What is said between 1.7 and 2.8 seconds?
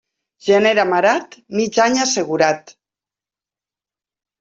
any assegurat.